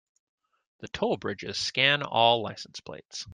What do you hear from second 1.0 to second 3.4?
bridges scan all license plates.